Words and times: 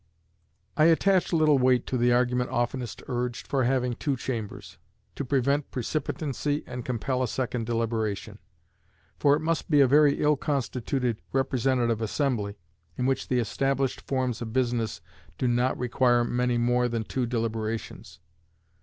I 0.75 0.85
attach 0.85 1.31
little 1.31 1.59
weight 1.59 1.85
to 1.85 1.95
the 1.95 2.11
argument 2.11 2.49
oftenest 2.49 3.03
urged 3.07 3.45
for 3.45 3.65
having 3.65 3.93
two 3.93 4.17
Chambers 4.17 4.79
to 5.13 5.23
prevent 5.23 5.69
precipitancy, 5.69 6.63
and 6.65 6.83
compel 6.83 7.21
a 7.21 7.27
second 7.27 7.67
deliberation; 7.67 8.39
for 9.19 9.35
it 9.35 9.41
must 9.41 9.69
be 9.69 9.79
a 9.79 9.85
very 9.85 10.19
ill 10.19 10.37
constituted 10.37 11.21
representative 11.33 12.01
assembly 12.01 12.57
in 12.97 13.05
which 13.05 13.27
the 13.27 13.37
established 13.37 14.01
forms 14.01 14.41
of 14.41 14.53
business 14.53 15.01
do 15.37 15.47
not 15.47 15.77
require 15.77 16.23
many 16.23 16.57
more 16.57 16.87
than 16.89 17.03
two 17.03 17.27
deliberations. 17.27 18.19